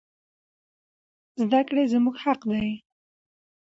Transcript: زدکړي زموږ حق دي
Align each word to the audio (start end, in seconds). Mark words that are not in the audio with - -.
زدکړي 1.43 1.83
زموږ 1.93 2.15
حق 2.23 2.41
دي 2.51 2.67